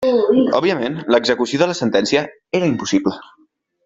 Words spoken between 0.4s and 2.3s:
Òbviament l'execució de la sentència